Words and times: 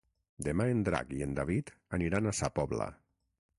Demà 0.45 0.65
en 0.75 0.81
Drac 0.87 1.13
i 1.17 1.21
en 1.27 1.37
David 1.41 1.71
aniran 1.99 2.27
a 2.27 2.35
Sa 2.41 2.53
Pobla. 2.59 2.91